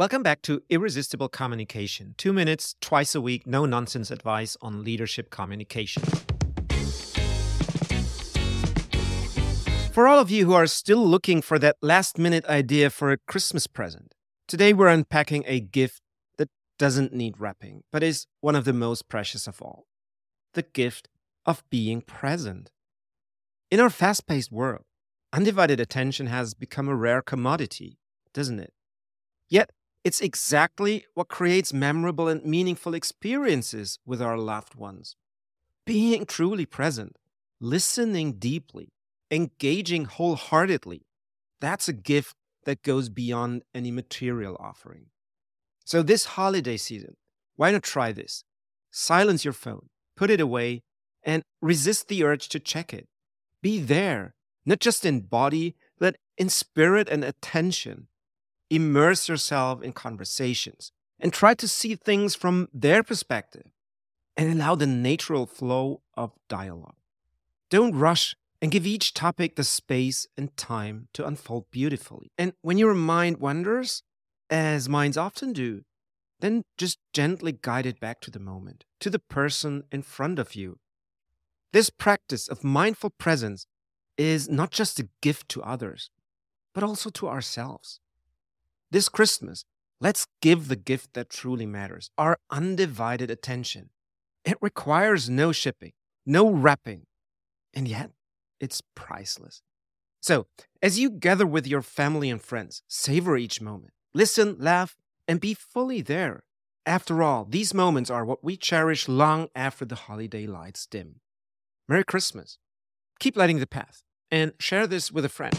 [0.00, 2.14] Welcome back to Irresistible Communication.
[2.16, 6.02] Two minutes, twice a week, no nonsense advice on leadership communication.
[9.92, 13.18] For all of you who are still looking for that last minute idea for a
[13.18, 14.14] Christmas present,
[14.48, 16.00] today we're unpacking a gift
[16.38, 16.48] that
[16.78, 19.84] doesn't need wrapping, but is one of the most precious of all
[20.54, 21.10] the gift
[21.44, 22.70] of being present.
[23.70, 24.86] In our fast paced world,
[25.30, 27.98] undivided attention has become a rare commodity,
[28.32, 28.72] doesn't it?
[29.50, 29.68] Yet,
[30.02, 35.16] it's exactly what creates memorable and meaningful experiences with our loved ones.
[35.84, 37.16] Being truly present,
[37.60, 38.92] listening deeply,
[39.30, 41.02] engaging wholeheartedly,
[41.60, 45.06] that's a gift that goes beyond any material offering.
[45.84, 47.16] So, this holiday season,
[47.56, 48.44] why not try this?
[48.90, 50.82] Silence your phone, put it away,
[51.22, 53.08] and resist the urge to check it.
[53.62, 58.08] Be there, not just in body, but in spirit and attention.
[58.70, 63.66] Immerse yourself in conversations and try to see things from their perspective
[64.36, 66.94] and allow the natural flow of dialogue.
[67.68, 72.30] Don't rush and give each topic the space and time to unfold beautifully.
[72.38, 74.02] And when your mind wanders,
[74.48, 75.82] as minds often do,
[76.40, 80.54] then just gently guide it back to the moment, to the person in front of
[80.54, 80.78] you.
[81.72, 83.66] This practice of mindful presence
[84.16, 86.10] is not just a gift to others,
[86.74, 88.00] but also to ourselves.
[88.92, 89.64] This Christmas,
[90.00, 93.90] let's give the gift that truly matters our undivided attention.
[94.44, 95.92] It requires no shipping,
[96.26, 97.06] no wrapping,
[97.72, 98.10] and yet
[98.58, 99.62] it's priceless.
[100.20, 100.46] So,
[100.82, 104.96] as you gather with your family and friends, savor each moment, listen, laugh,
[105.28, 106.42] and be fully there.
[106.84, 111.20] After all, these moments are what we cherish long after the holiday lights dim.
[111.88, 112.58] Merry Christmas.
[113.20, 114.02] Keep lighting the path
[114.32, 115.56] and share this with a friend.